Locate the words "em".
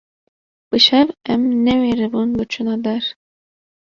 1.31-1.41